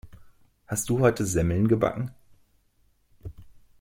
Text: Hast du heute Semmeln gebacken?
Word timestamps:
Hast 0.65 0.89
du 0.89 0.99
heute 0.99 1.27
Semmeln 1.27 1.67
gebacken? 1.67 2.09